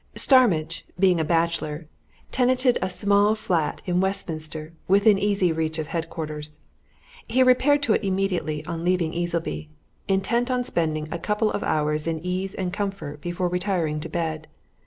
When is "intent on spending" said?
10.07-11.07